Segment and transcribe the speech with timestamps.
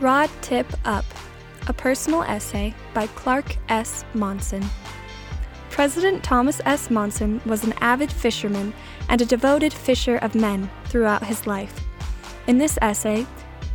[0.00, 1.04] Rod Tip Up,
[1.68, 4.04] a personal essay by Clark S.
[4.12, 4.64] Monson.
[5.70, 6.90] President Thomas S.
[6.90, 8.74] Monson was an avid fisherman
[9.08, 11.84] and a devoted fisher of men throughout his life.
[12.48, 13.24] In this essay,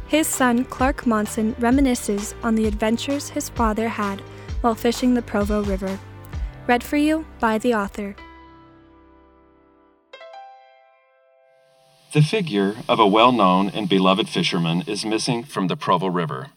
[0.08, 4.20] his son Clark Monson reminisces on the adventures his father had
[4.60, 5.98] while fishing the Provo River.
[6.68, 8.16] Read for you by the author.
[12.12, 16.48] The figure of a well known and beloved fisherman is missing from the Provo River.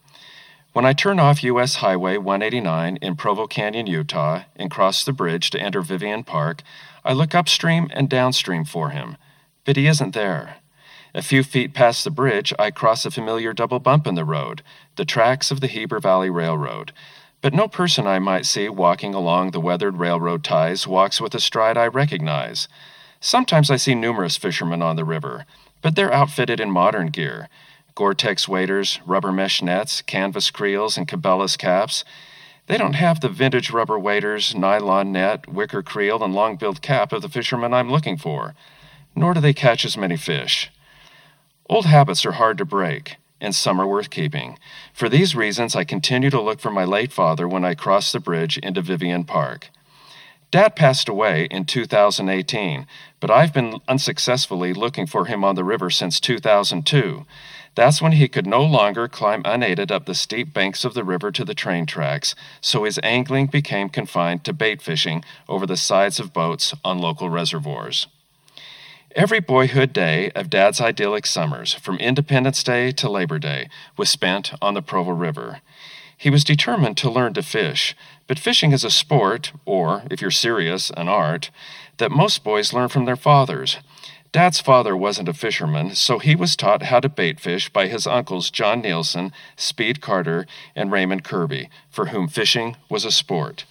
[0.72, 1.74] When I turn off U.S.
[1.74, 6.62] Highway 189 in Provo Canyon, Utah, and cross the bridge to enter Vivian Park,
[7.04, 9.18] I look upstream and downstream for him,
[9.66, 10.56] but he isn't there.
[11.14, 14.62] A few feet past the bridge, I cross a familiar double bump in the road,
[14.96, 16.94] the tracks of the Heber Valley Railroad.
[17.42, 21.40] But no person I might see walking along the weathered railroad ties walks with a
[21.40, 22.68] stride I recognize.
[23.24, 25.46] Sometimes I see numerous fishermen on the river,
[25.80, 27.48] but they're outfitted in modern gear
[27.94, 32.04] Gore Tex waders, rubber mesh nets, canvas creels, and Cabela's caps.
[32.66, 37.12] They don't have the vintage rubber waders, nylon net, wicker creel, and long billed cap
[37.12, 38.56] of the fishermen I'm looking for,
[39.14, 40.72] nor do they catch as many fish.
[41.70, 44.58] Old habits are hard to break, and some are worth keeping.
[44.92, 48.18] For these reasons, I continue to look for my late father when I cross the
[48.18, 49.70] bridge into Vivian Park.
[50.52, 52.86] Dad passed away in 2018,
[53.20, 57.24] but I've been unsuccessfully looking for him on the river since 2002.
[57.74, 61.32] That's when he could no longer climb unaided up the steep banks of the river
[61.32, 66.20] to the train tracks, so his angling became confined to bait fishing over the sides
[66.20, 68.06] of boats on local reservoirs.
[69.16, 74.52] Every boyhood day of Dad's idyllic summers, from Independence Day to Labor Day, was spent
[74.60, 75.62] on the Provo River.
[76.22, 77.96] He was determined to learn to fish,
[78.28, 81.50] but fishing is a sport, or, if you're serious, an art,
[81.96, 83.78] that most boys learn from their fathers.
[84.30, 88.06] Dad's father wasn't a fisherman, so he was taught how to bait fish by his
[88.06, 90.46] uncles John Nielsen, Speed Carter,
[90.76, 93.64] and Raymond Kirby, for whom fishing was a sport.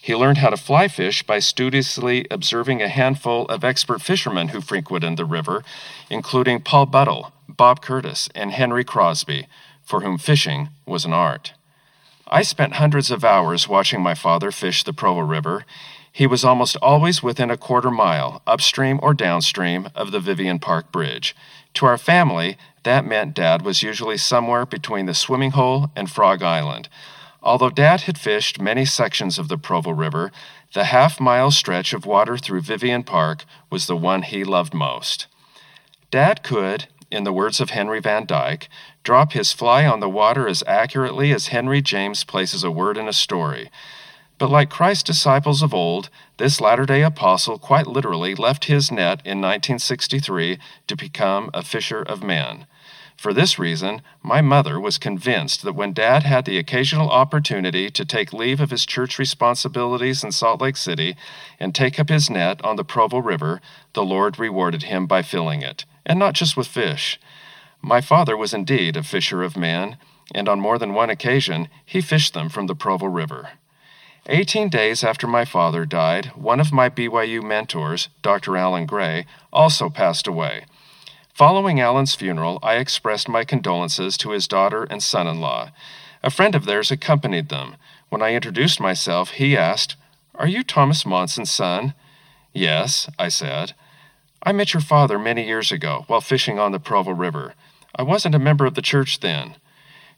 [0.00, 4.60] He learned how to fly fish by studiously observing a handful of expert fishermen who
[4.60, 5.64] frequented the river,
[6.08, 9.48] including Paul Buttle, Bob Curtis, and Henry Crosby,
[9.82, 11.54] for whom fishing was an art.
[12.30, 15.64] I spent hundreds of hours watching my father fish the Provo River.
[16.12, 20.92] He was almost always within a quarter mile, upstream or downstream, of the Vivian Park
[20.92, 21.34] Bridge.
[21.74, 26.42] To our family, that meant Dad was usually somewhere between the swimming hole and Frog
[26.42, 26.90] Island.
[27.42, 30.30] Although Dad had fished many sections of the Provo River,
[30.74, 35.28] the half mile stretch of water through Vivian Park was the one he loved most.
[36.10, 38.68] Dad could, in the words of Henry Van Dyke,
[39.02, 43.08] drop his fly on the water as accurately as Henry James places a word in
[43.08, 43.70] a story.
[44.38, 49.20] But like Christ's disciples of old, this latter day apostle quite literally left his net
[49.24, 52.66] in 1963 to become a fisher of men.
[53.18, 58.04] For this reason, my mother was convinced that when Dad had the occasional opportunity to
[58.04, 61.16] take leave of his church responsibilities in Salt Lake City
[61.58, 63.60] and take up his net on the Provo River,
[63.92, 67.20] the Lord rewarded him by filling it, and not just with fish.
[67.80, 69.98] My father was indeed a fisher of men,
[70.34, 73.50] and on more than one occasion he fished them from the Provo River.
[74.26, 78.56] Eighteen days after my father died, one of my BYU mentors, Dr.
[78.56, 80.66] Alan Gray, also passed away.
[81.32, 85.70] Following Alan's funeral, I expressed my condolences to his daughter and son in law.
[86.22, 87.76] A friend of theirs accompanied them.
[88.08, 89.94] When I introduced myself, he asked,
[90.34, 91.94] Are you Thomas Monson's son?
[92.52, 93.74] Yes, I said.
[94.42, 97.54] I met your father many years ago while fishing on the Provo River.
[97.94, 99.56] I wasn't a member of the church then.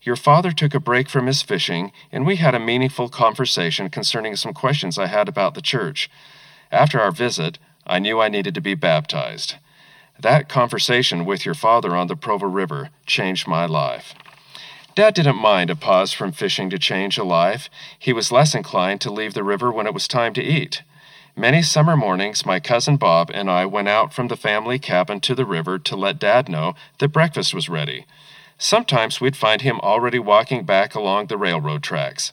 [0.02, 4.36] Your father took a break from his fishing, and we had a meaningful conversation concerning
[4.36, 6.10] some questions I had about the church.
[6.70, 9.56] After our visit, I knew I needed to be baptized.
[10.18, 14.14] That conversation with your father on the Provo River changed my life.
[14.94, 17.70] Dad didn't mind a pause from fishing to change a life.
[17.98, 20.82] He was less inclined to leave the river when it was time to eat.
[21.36, 25.34] Many summer mornings, my cousin Bob and I went out from the family cabin to
[25.34, 28.04] the river to let Dad know that breakfast was ready.
[28.58, 32.32] Sometimes we'd find him already walking back along the railroad tracks.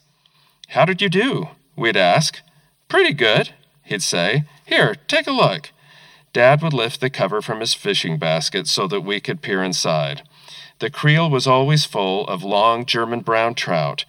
[0.68, 1.48] How did you do?
[1.76, 2.40] We'd ask.
[2.88, 3.54] Pretty good,
[3.84, 4.44] he'd say.
[4.66, 5.70] Here, take a look.
[6.32, 10.22] Dad would lift the cover from his fishing basket so that we could peer inside.
[10.80, 14.04] The creel was always full of long German brown trout,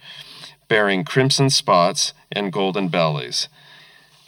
[0.68, 3.48] bearing crimson spots and golden bellies.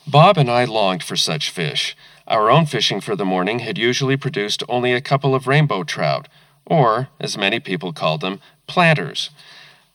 [0.06, 1.96] Bob and I longed for such fish.
[2.26, 6.28] Our own fishing for the morning had usually produced only a couple of rainbow trout,
[6.66, 9.30] or, as many people called them, planters.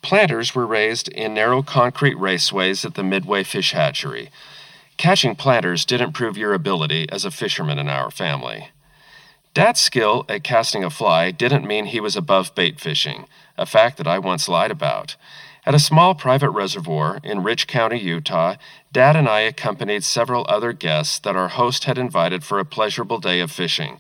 [0.02, 4.30] Planters were raised in narrow concrete raceways at the Midway Fish Hatchery.
[4.96, 8.70] Catching planters didn't prove your ability as a fisherman in our family.
[9.54, 13.26] Dad's skill at casting a fly didn't mean he was above bait fishing,
[13.58, 15.16] a fact that I once lied about.
[15.68, 18.56] At a small private reservoir in Rich County, Utah,
[18.94, 23.18] Dad and I accompanied several other guests that our host had invited for a pleasurable
[23.20, 24.00] day of fishing.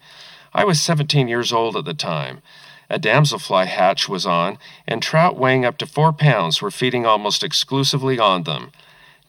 [0.53, 2.41] I was 17 years old at the time.
[2.89, 7.43] A damselfly hatch was on, and trout weighing up to four pounds were feeding almost
[7.43, 8.71] exclusively on them.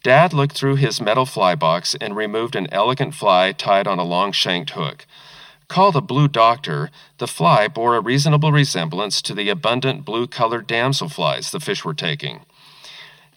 [0.05, 4.05] Dad looked through his metal fly box and removed an elegant fly tied on a
[4.05, 5.06] long shanked hook.
[5.69, 10.67] Called a blue doctor, the fly bore a reasonable resemblance to the abundant blue colored
[10.67, 12.41] damselflies the fish were taking.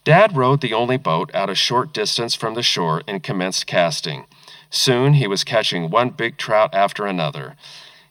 [0.04, 4.24] Dad rowed the only boat out a short distance from the shore and commenced casting.
[4.70, 7.54] Soon he was catching one big trout after another.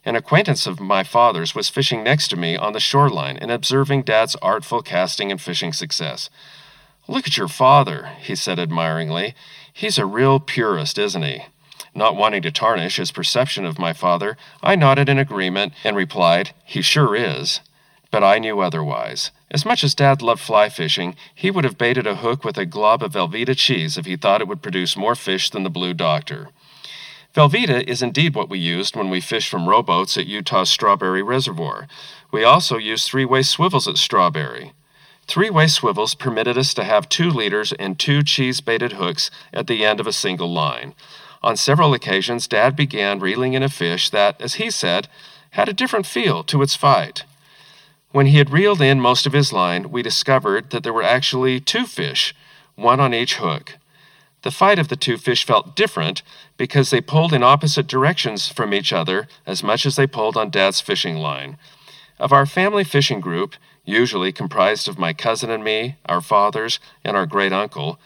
[0.06, 4.03] An acquaintance of my father's was fishing next to me on the shoreline and observing
[4.03, 6.29] Dad's artful casting and fishing success.
[7.07, 9.33] Look at your father, he said admiringly.
[9.73, 11.45] He's a real purist, isn't he?
[11.93, 16.51] Not wanting to tarnish his perception of my father, I nodded in agreement and replied,
[16.63, 17.59] He sure is.
[18.11, 19.31] But I knew otherwise.
[19.49, 22.65] As much as Dad loved fly fishing, he would have baited a hook with a
[22.65, 25.93] glob of Velveeta cheese if he thought it would produce more fish than the Blue
[25.93, 26.49] Doctor.
[27.33, 31.87] Velveeta is indeed what we used when we fished from rowboats at Utah's Strawberry Reservoir.
[32.31, 34.73] We also used three way swivels at Strawberry.
[35.27, 39.67] Three way swivels permitted us to have two leaders and two cheese baited hooks at
[39.67, 40.94] the end of a single line.
[41.43, 45.07] On several occasions, Dad began reeling in a fish that, as he said,
[45.51, 47.23] had a different feel to its fight.
[48.11, 51.59] When he had reeled in most of his line, we discovered that there were actually
[51.59, 52.35] two fish,
[52.75, 53.77] one on each hook.
[54.43, 56.23] The fight of the two fish felt different
[56.57, 60.49] because they pulled in opposite directions from each other as much as they pulled on
[60.49, 61.57] Dad's fishing line.
[62.19, 63.55] Of our family fishing group,
[63.85, 67.99] usually comprised of my cousin and me, our fathers, and our great uncle,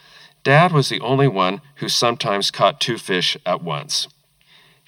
[0.45, 4.07] Dad was the only one who sometimes caught two fish at once.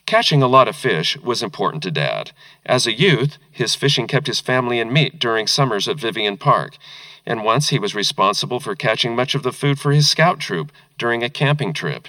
[0.05, 2.31] Catching a lot of fish was important to Dad.
[2.63, 6.77] As a youth, his fishing kept his family in meat during summers at Vivian Park,
[7.25, 10.71] and once he was responsible for catching much of the food for his scout troop
[10.99, 12.07] during a camping trip.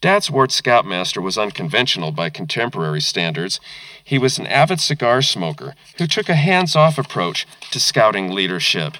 [0.00, 3.60] Dad's ward scoutmaster was unconventional by contemporary standards.
[4.02, 8.96] He was an avid cigar smoker who took a hands off approach to scouting leadership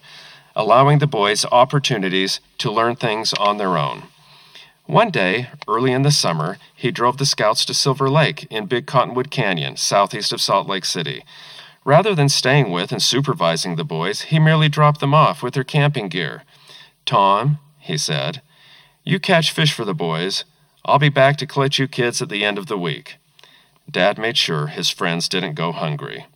[0.57, 4.05] allowing the boys opportunities to learn things on their own.
[4.87, 8.87] One day, early in the summer, he drove the scouts to Silver Lake in Big
[8.87, 11.25] Cottonwood Canyon, southeast of Salt Lake City.
[11.85, 15.65] Rather than staying with and supervising the boys, he merely dropped them off with their
[15.65, 16.43] camping gear.
[17.07, 18.43] Tom, he said,
[19.05, 20.45] you catch fish for the boys.
[20.85, 23.17] I'll be back to collect you kids at the end of the week.
[23.91, 26.27] Dad made sure his friends didn't go hungry.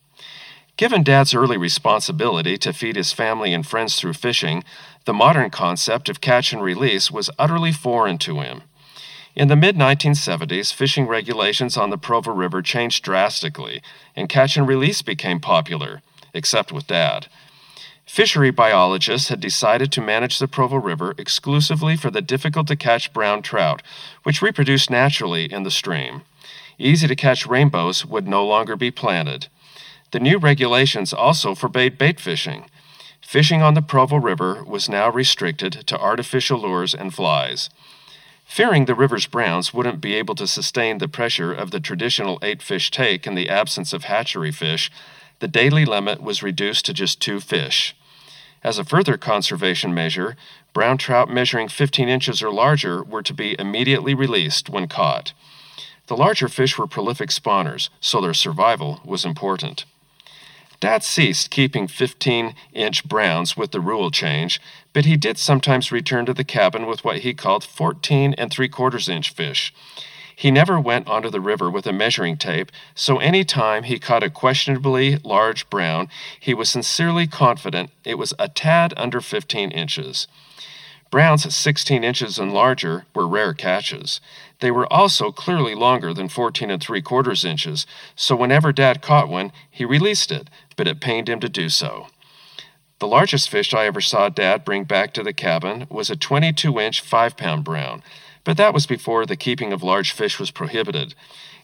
[0.79, 4.63] Given Dad's early responsibility to feed his family and friends through fishing,
[5.07, 8.63] the modern concept of catch and release was utterly foreign to him.
[9.35, 13.83] In the mid 1970s, fishing regulations on the Provo River changed drastically,
[14.15, 16.01] and catch and release became popular,
[16.33, 17.27] except with Dad.
[18.07, 23.13] Fishery biologists had decided to manage the Provo River exclusively for the difficult to catch
[23.13, 23.83] brown trout,
[24.23, 26.23] which reproduce naturally in the stream.
[26.79, 29.49] Easy to catch rainbows would no longer be planted.
[30.11, 32.71] The new regulations also forbade bait fishing.
[33.21, 37.69] Fishing on the Provo River was now restricted to artificial lures and flies.
[38.47, 42.63] Fearing the river's browns wouldn't be able to sustain the pressure of the traditional eight
[42.63, 44.91] fish take in the absence of hatchery fish,
[45.41, 47.95] the daily limit was reduced to just two fish.
[48.65, 50.37] As a further conservation measure,
[50.73, 55.35] brown trout measuring 15 inches or larger were to be immediately released when caught.
[56.07, 59.85] The larger fish were prolific spawners, so their survival was important.
[60.81, 64.61] Dad ceased keeping 15 inch browns with the rule change,
[64.93, 68.69] but he did sometimes return to the cabin with what he called 14 and 3
[68.69, 69.75] quarters inch fish.
[70.37, 74.23] He never went onto the river with a measuring tape, so any time he caught
[74.23, 76.09] a questionably large brown,
[76.39, 80.29] he was sincerely confident it was a tad under 15 inches.
[81.11, 84.21] Browns 16 inches and larger were rare catches.
[84.61, 89.29] They were also clearly longer than 14 and 3 quarters inches, so whenever Dad caught
[89.29, 92.09] one, he released it, but it pained him to do so.
[92.99, 96.79] The largest fish I ever saw Dad bring back to the cabin was a 22
[96.81, 98.03] inch 5 pound brown,
[98.45, 101.15] but that was before the keeping of large fish was prohibited.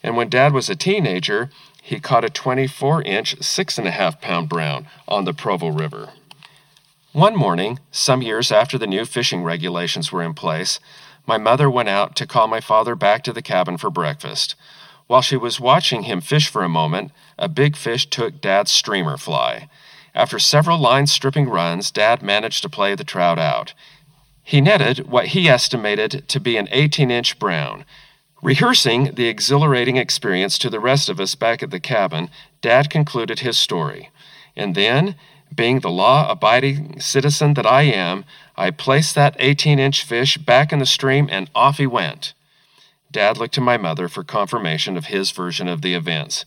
[0.03, 1.51] And when Dad was a teenager,
[1.83, 6.11] he caught a 24 inch 6.5 pound brown on the Provo River.
[7.15, 10.81] One morning, some years after the new fishing regulations were in place,
[11.29, 14.57] my mother went out to call my father back to the cabin for breakfast.
[15.07, 19.17] While she was watching him fish for a moment, a big fish took Dad's streamer
[19.17, 19.69] fly.
[20.13, 23.75] After several line stripping runs, Dad managed to play the trout out.
[24.43, 27.85] He netted what he estimated to be an 18 inch brown.
[28.43, 32.29] Rehearsing the exhilarating experience to the rest of us back at the cabin,
[32.61, 34.11] Dad concluded his story.
[34.57, 35.15] And then,
[35.55, 38.25] being the law abiding citizen that I am,
[38.57, 42.35] I placed that 18 inch fish back in the stream and off he went.
[43.11, 46.45] Dad looked to my mother for confirmation of his version of the events.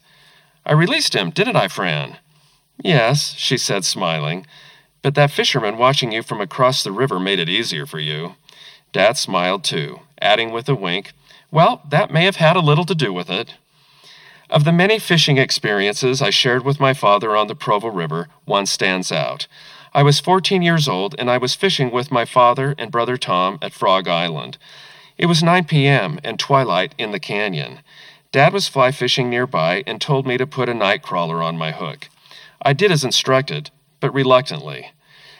[0.65, 2.17] I released him, didn't I, Fran?
[2.83, 4.45] Yes, she said, smiling.
[5.01, 8.35] But that fisherman watching you from across the river made it easier for you.
[8.91, 11.13] Dad smiled too, adding with a wink,
[11.51, 13.53] Well, that may have had a little to do with it.
[14.49, 18.65] Of the many fishing experiences I shared with my father on the Provo River, one
[18.65, 19.45] stands out.
[19.93, 23.59] I was 14 years old and I was fishing with my father and brother Tom
[23.61, 24.57] at Frog Island.
[25.17, 26.17] It was 9 p.m.
[26.23, 27.79] and twilight in the canyon.
[28.31, 31.71] Dad was fly fishing nearby and told me to put a night crawler on my
[31.71, 32.07] hook.
[32.61, 34.91] I did as instructed, but reluctantly.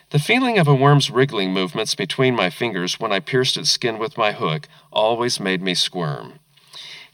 [0.10, 4.00] The feeling of a worm's wriggling movements between my fingers when I pierced its skin
[4.00, 6.40] with my hook always made me squirm.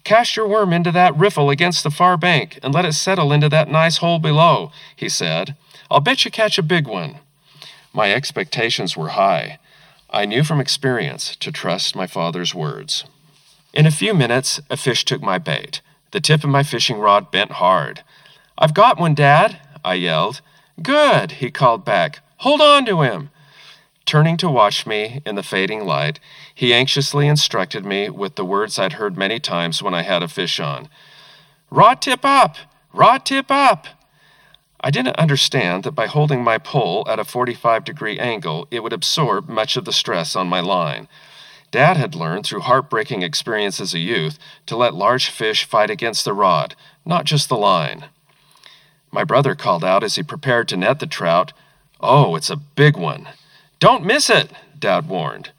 [0.03, 3.47] Cast your worm into that riffle against the far bank and let it settle into
[3.49, 5.55] that nice hole below, he said.
[5.89, 7.19] I'll bet you catch a big one.
[7.93, 9.59] My expectations were high.
[10.09, 13.05] I knew from experience to trust my father's words.
[13.73, 15.81] In a few minutes, a fish took my bait.
[16.11, 18.03] The tip of my fishing rod bent hard.
[18.57, 20.41] I've got one, Dad, I yelled.
[20.81, 22.19] Good, he called back.
[22.37, 23.29] Hold on to him.
[24.05, 26.19] Turning to watch me in the fading light,
[26.53, 30.27] he anxiously instructed me with the words I'd heard many times when I had a
[30.27, 30.89] fish on
[31.71, 32.57] Rod tip up!
[32.93, 33.87] Rod tip up!
[34.81, 38.91] I didn't understand that by holding my pole at a 45 degree angle, it would
[38.91, 41.07] absorb much of the stress on my line.
[41.71, 46.25] Dad had learned through heartbreaking experience as a youth to let large fish fight against
[46.25, 48.05] the rod, not just the line.
[49.09, 51.53] My brother called out as he prepared to net the trout,
[51.99, 53.29] Oh, it's a big one.
[53.83, 54.49] Don't miss it,
[54.79, 55.49] Dad warned.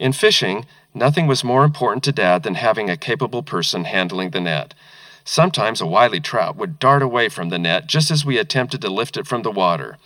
[0.00, 4.40] In fishing, nothing was more important to Dad than having a capable person handling the
[4.40, 4.74] net.
[5.22, 8.90] Sometimes a wily trout would dart away from the net just as we attempted to
[8.90, 9.96] lift it from the water.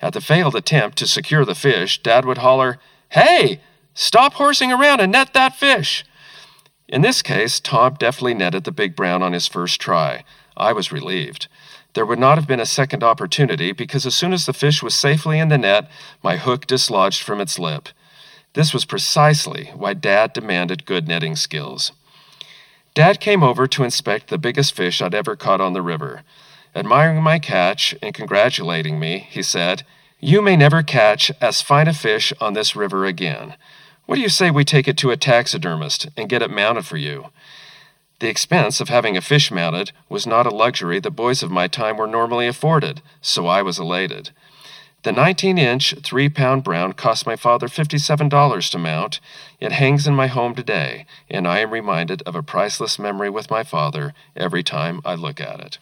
[0.00, 3.58] At the failed attempt to secure the fish, Dad would holler, Hey,
[3.92, 6.04] stop horsing around and net that fish.
[6.86, 10.22] In this case, Tom deftly netted the big brown on his first try.
[10.56, 11.48] I was relieved.
[11.94, 14.94] There would not have been a second opportunity because as soon as the fish was
[14.94, 15.90] safely in the net,
[16.22, 17.88] my hook dislodged from its lip.
[18.52, 21.92] This was precisely why Dad demanded good netting skills.
[22.94, 26.22] Dad came over to inspect the biggest fish I'd ever caught on the river.
[26.74, 29.84] Admiring my catch and congratulating me, he said,
[30.18, 33.54] You may never catch as fine a fish on this river again.
[34.06, 36.96] What do you say we take it to a taxidermist and get it mounted for
[36.96, 37.26] you?
[38.20, 41.66] The expense of having a fish mounted was not a luxury the boys of my
[41.66, 44.30] time were normally afforded, so I was elated.
[45.04, 49.20] The 19 inch, 3 pound brown cost my father $57 to mount.
[49.58, 53.50] It hangs in my home today, and I am reminded of a priceless memory with
[53.50, 55.78] my father every time I look at it.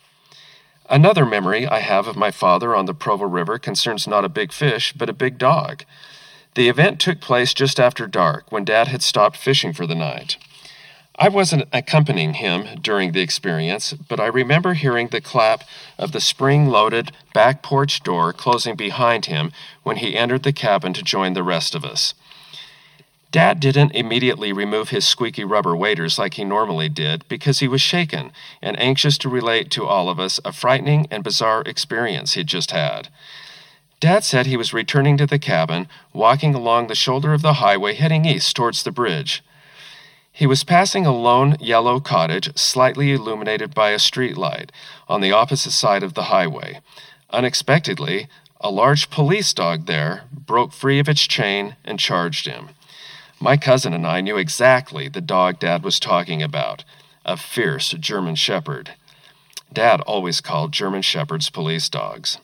[0.88, 4.52] Another memory I have of my father on the Provo River concerns not a big
[4.52, 5.84] fish, but a big dog.
[6.54, 10.36] The event took place just after dark when Dad had stopped fishing for the night.
[11.20, 15.64] I wasn't accompanying him during the experience, but I remember hearing the clap
[15.98, 19.50] of the spring loaded back porch door closing behind him
[19.82, 22.14] when he entered the cabin to join the rest of us.
[23.32, 27.80] Dad didn't immediately remove his squeaky rubber waders like he normally did because he was
[27.80, 28.30] shaken
[28.62, 32.70] and anxious to relate to all of us a frightening and bizarre experience he'd just
[32.70, 33.08] had.
[33.98, 37.94] Dad said he was returning to the cabin, walking along the shoulder of the highway
[37.94, 39.42] heading east towards the bridge.
[40.38, 44.70] He was passing a lone yellow cottage slightly illuminated by a street light
[45.08, 46.80] on the opposite side of the highway.
[47.30, 48.28] Unexpectedly,
[48.60, 52.68] a large police dog there broke free of its chain and charged him.
[53.40, 56.84] My cousin and I knew exactly the dog Dad was talking about
[57.24, 58.94] a fierce German Shepherd.
[59.72, 62.38] Dad always called German Shepherds police dogs.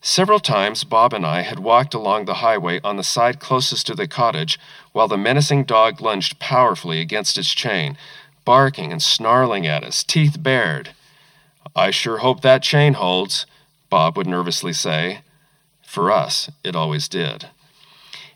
[0.00, 3.94] Several times, Bob and I had walked along the highway on the side closest to
[3.94, 4.58] the cottage
[4.92, 7.98] while the menacing dog lunged powerfully against its chain,
[8.44, 10.94] barking and snarling at us, teeth bared.
[11.74, 13.44] I sure hope that chain holds,
[13.90, 15.22] Bob would nervously say.
[15.82, 17.48] For us, it always did.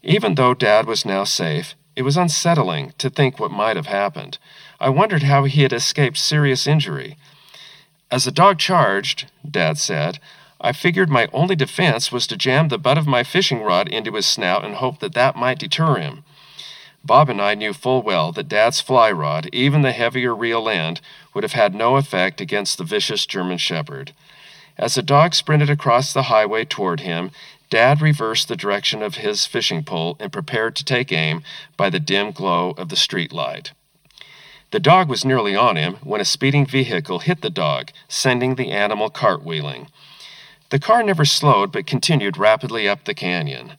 [0.02, 4.38] Even though Dad was now safe, it was unsettling to think what might have happened.
[4.80, 7.16] I wondered how he had escaped serious injury.
[8.10, 10.18] As the dog charged, Dad said,
[10.64, 14.14] I figured my only defense was to jam the butt of my fishing rod into
[14.14, 16.24] his snout and hope that that might deter him.
[17.04, 21.00] Bob and I knew full well that Dad's fly rod, even the heavier reel end,
[21.34, 24.12] would have had no effect against the vicious German Shepherd.
[24.78, 27.32] As the dog sprinted across the highway toward him,
[27.68, 31.42] Dad reversed the direction of his fishing pole and prepared to take aim
[31.76, 33.72] by the dim glow of the street light.
[34.70, 38.70] The dog was nearly on him when a speeding vehicle hit the dog, sending the
[38.70, 39.88] animal cartwheeling.
[40.72, 43.74] The car never slowed but continued rapidly up the canyon.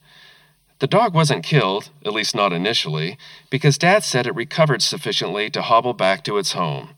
[0.78, 3.18] The dog wasn't killed, at least not initially,
[3.50, 6.90] because Dad said it recovered sufficiently to hobble back to its home.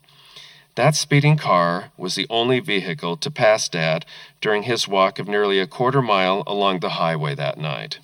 [0.75, 4.05] That speeding car was the only vehicle to pass Dad
[4.43, 7.99] during his walk of nearly a quarter mile along the highway that night.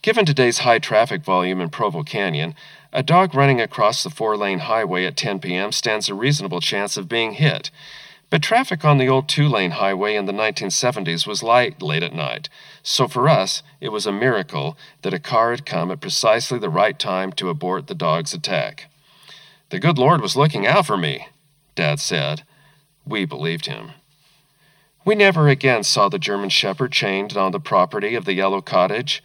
[0.00, 2.54] Given today's high traffic volume in Provo Canyon,
[2.92, 5.72] a dog running across the four lane highway at 10 p.m.
[5.72, 7.72] stands a reasonable chance of being hit.
[8.32, 12.14] But traffic on the old two lane highway in the 1970s was light late at
[12.14, 12.48] night,
[12.82, 16.70] so for us, it was a miracle that a car had come at precisely the
[16.70, 18.90] right time to abort the dog's attack.
[19.68, 21.28] The good Lord was looking out for me,
[21.74, 22.44] Dad said.
[23.04, 23.90] We believed him.
[25.04, 29.22] We never again saw the German Shepherd chained on the property of the Yellow Cottage.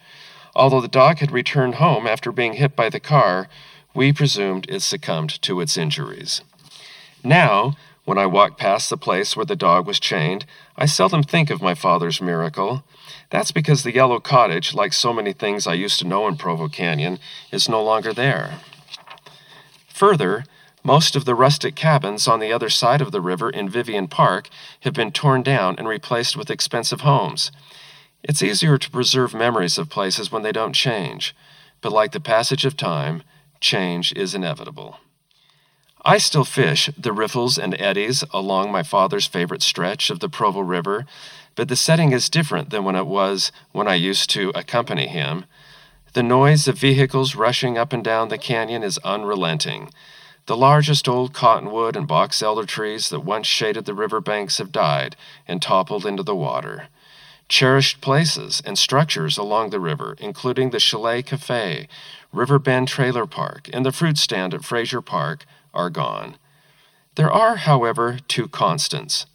[0.54, 3.48] Although the dog had returned home after being hit by the car,
[3.94, 6.42] we presumed it succumbed to its injuries.
[7.24, 7.74] Now,
[8.08, 10.46] when I walk past the place where the dog was chained,
[10.78, 12.82] I seldom think of my father's miracle.
[13.28, 16.68] That's because the yellow cottage, like so many things I used to know in Provo
[16.68, 17.18] Canyon,
[17.52, 18.60] is no longer there.
[19.92, 20.46] Further,
[20.82, 24.48] most of the rustic cabins on the other side of the river in Vivian Park
[24.80, 27.52] have been torn down and replaced with expensive homes.
[28.22, 31.36] It's easier to preserve memories of places when they don't change,
[31.82, 33.22] but like the passage of time,
[33.60, 34.96] change is inevitable.
[36.08, 40.60] I still fish the riffles and eddies along my father's favorite stretch of the Provo
[40.60, 41.04] River,
[41.54, 45.44] but the setting is different than when it was when I used to accompany him.
[46.14, 49.92] The noise of vehicles rushing up and down the canyon is unrelenting.
[50.46, 54.72] The largest old cottonwood and box elder trees that once shaded the river banks have
[54.72, 55.14] died
[55.46, 56.88] and toppled into the water.
[57.50, 61.86] Cherished places and structures along the river, including the Chalet Cafe,
[62.32, 65.44] River Bend Trailer Park, and the fruit stand at Fraser Park,
[65.74, 66.36] are gone.
[67.14, 69.26] There are, however, two constants.